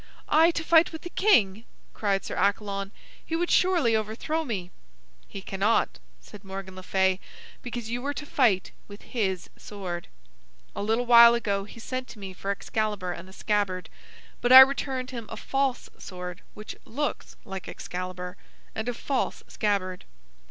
"I 0.29 0.49
to 0.49 0.63
fight 0.63 0.91
with 0.91 1.03
the 1.03 1.11
king!" 1.11 1.63
cried 1.93 2.25
Sir 2.25 2.35
Accalon. 2.35 2.89
"He 3.23 3.35
would 3.35 3.51
surely 3.51 3.95
overthrow 3.95 4.43
me." 4.43 4.71
"He 5.27 5.43
cannot," 5.43 5.99
said 6.19 6.43
Morgan 6.43 6.75
le 6.75 6.81
Fay, 6.81 7.19
"because 7.61 7.91
you 7.91 8.03
are 8.07 8.13
to 8.15 8.25
fight 8.25 8.71
with 8.87 9.03
his 9.03 9.51
sword. 9.59 10.07
A 10.75 10.81
little 10.81 11.05
while 11.05 11.35
ago 11.35 11.65
he 11.65 11.79
sent 11.79 12.07
to 12.07 12.17
me 12.17 12.33
for 12.33 12.49
Excalibur 12.49 13.11
and 13.11 13.29
the 13.29 13.31
scabbard, 13.31 13.89
but 14.41 14.51
I 14.51 14.61
returned 14.61 15.11
him 15.11 15.27
a 15.29 15.37
false 15.37 15.87
sword 15.99 16.41
which 16.55 16.75
looks 16.83 17.35
like 17.45 17.67
Excalibur, 17.67 18.37
and 18.73 18.89
a 18.89 18.95
false 18.95 19.43
scabbard. 19.47 20.05